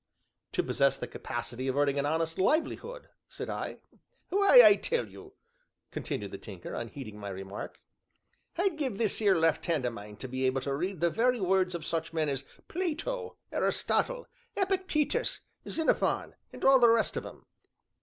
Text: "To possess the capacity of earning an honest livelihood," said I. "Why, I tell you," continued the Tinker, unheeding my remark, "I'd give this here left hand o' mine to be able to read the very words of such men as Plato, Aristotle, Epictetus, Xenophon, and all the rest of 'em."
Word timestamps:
"To 0.53 0.63
possess 0.63 0.97
the 0.97 1.05
capacity 1.05 1.67
of 1.67 1.77
earning 1.77 1.99
an 1.99 2.07
honest 2.07 2.39
livelihood," 2.39 3.09
said 3.27 3.51
I. 3.51 3.81
"Why, 4.29 4.63
I 4.65 4.73
tell 4.75 5.07
you," 5.07 5.33
continued 5.91 6.31
the 6.31 6.39
Tinker, 6.39 6.73
unheeding 6.73 7.19
my 7.19 7.29
remark, 7.29 7.79
"I'd 8.57 8.79
give 8.79 8.97
this 8.97 9.19
here 9.19 9.35
left 9.35 9.67
hand 9.67 9.85
o' 9.85 9.91
mine 9.91 10.15
to 10.17 10.27
be 10.27 10.47
able 10.47 10.61
to 10.61 10.73
read 10.73 11.01
the 11.01 11.11
very 11.11 11.39
words 11.39 11.75
of 11.75 11.85
such 11.85 12.13
men 12.13 12.29
as 12.29 12.45
Plato, 12.67 13.37
Aristotle, 13.51 14.25
Epictetus, 14.55 15.41
Xenophon, 15.69 16.33
and 16.51 16.65
all 16.65 16.79
the 16.79 16.89
rest 16.89 17.15
of 17.15 17.23
'em." 17.23 17.45